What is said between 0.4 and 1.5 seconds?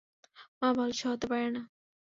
মা বলেছে হতে পারে